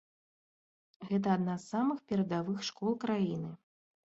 [1.09, 3.55] Гэта адна з самых перадавых школ краіны.